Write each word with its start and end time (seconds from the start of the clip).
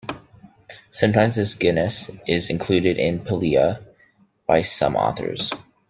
Sometimes 0.89 1.35
this 1.35 1.53
genus 1.53 2.09
is 2.25 2.49
included 2.49 2.97
in 2.97 3.19
"Pilea" 3.19 3.83
by 4.47 4.63
some 4.63 4.95
authors. 4.95 5.51